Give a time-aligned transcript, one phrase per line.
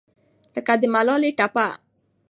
[0.55, 1.67] لکه د ملالې ټپه